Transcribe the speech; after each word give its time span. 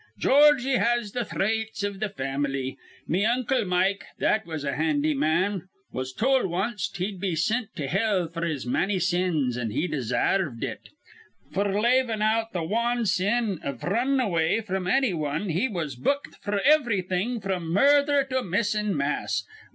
Georgy 0.17 0.77
has 0.77 1.11
th' 1.11 1.27
thraits 1.29 1.83
iv 1.83 1.99
th' 1.99 2.11
fam'ly. 2.17 2.75
Me 3.07 3.23
uncle 3.23 3.63
Mike, 3.65 4.03
that 4.17 4.47
was 4.47 4.63
a 4.63 4.73
handy 4.73 5.13
man, 5.13 5.67
was 5.91 6.11
tol' 6.11 6.47
wanst 6.47 6.97
he'd 6.97 7.19
be 7.19 7.35
sint 7.35 7.69
to 7.75 7.85
hell 7.85 8.27
f'r 8.27 8.49
his 8.49 8.65
manny 8.65 8.97
sins, 8.97 9.55
an' 9.55 9.69
he 9.69 9.87
desarved 9.87 10.63
it; 10.63 10.89
f'r, 11.53 11.79
lavin' 11.79 12.19
out 12.23 12.51
th' 12.51 12.67
wan 12.67 13.05
sin 13.05 13.59
iv 13.63 13.83
runnin' 13.83 14.19
away 14.19 14.59
fr'm 14.61 14.87
annywan, 14.87 15.51
he 15.51 15.67
was 15.67 15.95
booked 15.95 16.35
f'r 16.43 16.65
ivrything 16.65 17.39
from 17.39 17.71
murdher 17.71 18.23
to 18.23 18.41
missin' 18.41 18.97
mass. 18.97 19.45